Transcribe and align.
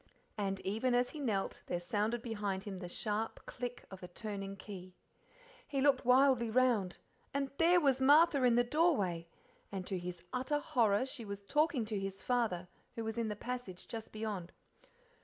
And 0.35 0.59
even 0.61 0.95
as 0.95 1.11
he 1.11 1.19
knelt 1.19 1.61
there 1.67 1.79
sounded 1.79 2.23
behind 2.23 2.63
him 2.63 2.79
the 2.79 2.89
sharp 2.89 3.45
click 3.45 3.85
of 3.91 4.01
a 4.01 4.07
turning 4.07 4.55
key. 4.57 4.95
He 5.67 5.79
looked 5.79 6.05
wildly 6.05 6.49
round, 6.49 6.97
and 7.35 7.51
there 7.59 7.79
was 7.79 8.01
Martha 8.01 8.41
in 8.43 8.55
the 8.55 8.63
doorway, 8.63 9.27
and 9.71 9.85
to 9.85 9.99
his 9.99 10.23
utter 10.33 10.57
horror 10.57 11.05
she 11.05 11.23
was 11.23 11.43
talking 11.43 11.85
to 11.85 11.99
his 11.99 12.23
father, 12.23 12.67
who 12.95 13.03
was 13.03 13.19
in 13.19 13.27
the 13.27 13.35
passage 13.35 13.87
just 13.87 14.11
beyond. 14.11 14.51